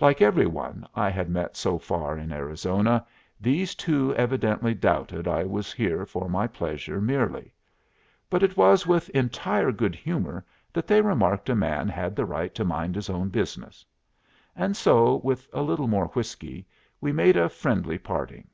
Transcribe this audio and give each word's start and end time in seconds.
Like 0.00 0.20
every 0.20 0.48
one 0.48 0.84
I 0.96 1.10
had 1.10 1.28
met 1.30 1.56
so 1.56 1.78
far 1.78 2.18
in 2.18 2.32
Arizona, 2.32 3.06
these 3.40 3.76
two 3.76 4.12
evidently 4.16 4.74
doubted 4.74 5.28
I 5.28 5.44
was 5.44 5.72
here 5.72 6.04
for 6.04 6.28
my 6.28 6.48
pleasure 6.48 7.00
merely; 7.00 7.54
but 8.28 8.42
it 8.42 8.56
was 8.56 8.84
with 8.84 9.08
entire 9.10 9.70
good 9.70 9.94
humor 9.94 10.44
that 10.72 10.88
they 10.88 11.00
remarked 11.00 11.48
a 11.48 11.54
man 11.54 11.88
had 11.88 12.16
the 12.16 12.26
right 12.26 12.52
to 12.56 12.64
mind 12.64 12.96
his 12.96 13.08
own 13.08 13.28
business; 13.28 13.86
and 14.56 14.76
so, 14.76 15.20
with 15.22 15.46
a 15.52 15.62
little 15.62 15.86
more 15.86 16.06
whiskey, 16.08 16.66
we 17.00 17.12
made 17.12 17.36
a 17.36 17.48
friendly 17.48 17.96
parting. 17.96 18.48